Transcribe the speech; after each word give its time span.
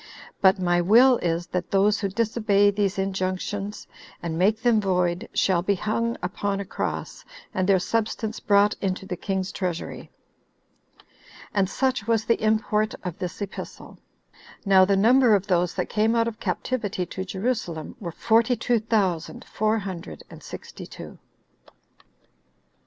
But 0.41 0.57
my 0.57 0.81
will 0.81 1.17
is, 1.19 1.45
that 1.45 1.69
those 1.69 1.99
who 1.99 2.09
disobey 2.09 2.71
these 2.71 2.97
injunctions, 2.97 3.85
and 4.23 4.35
make 4.35 4.59
them 4.63 4.81
void, 4.81 5.29
shall 5.31 5.61
be 5.61 5.75
hung 5.75 6.17
upon 6.23 6.59
a 6.59 6.65
cross, 6.65 7.23
and 7.53 7.69
their 7.69 7.77
substance 7.77 8.39
brought 8.39 8.73
into 8.81 9.05
the 9.05 9.15
king's 9.15 9.51
treasury." 9.51 10.09
And 11.53 11.69
such 11.69 12.07
was 12.07 12.25
the 12.25 12.41
import 12.43 12.95
of 13.03 13.19
this 13.19 13.43
epistle. 13.43 13.99
Now 14.65 14.85
the 14.85 14.97
number 14.97 15.35
of 15.35 15.45
those 15.45 15.75
that 15.75 15.85
came 15.87 16.15
out 16.15 16.27
of 16.27 16.39
captivity 16.39 17.05
to 17.05 17.23
Jerusalem, 17.23 17.95
were 17.99 18.11
forty 18.11 18.55
two 18.55 18.79
thousand 18.79 19.45
four 19.45 19.77
hundred 19.77 20.23
and 20.31 20.41
sixty 20.41 20.87
two. 20.87 21.19